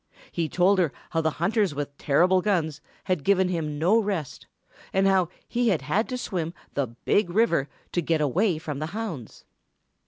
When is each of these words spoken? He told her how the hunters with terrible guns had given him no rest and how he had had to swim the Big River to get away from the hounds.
He 0.31 0.49
told 0.49 0.79
her 0.79 0.91
how 1.11 1.21
the 1.21 1.29
hunters 1.37 1.75
with 1.75 1.95
terrible 1.99 2.41
guns 2.41 2.81
had 3.03 3.23
given 3.23 3.49
him 3.49 3.77
no 3.77 3.99
rest 3.99 4.47
and 4.91 5.05
how 5.05 5.29
he 5.47 5.67
had 5.67 5.83
had 5.83 6.09
to 6.09 6.17
swim 6.17 6.55
the 6.73 6.87
Big 6.87 7.29
River 7.29 7.69
to 7.91 8.01
get 8.01 8.19
away 8.19 8.57
from 8.57 8.79
the 8.79 8.87
hounds. 8.97 9.45